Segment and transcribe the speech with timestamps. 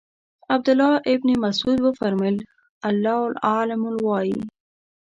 [0.53, 2.37] عبدالله ابن مسعود وفرمایل
[2.87, 4.35] الله اعلم وایئ.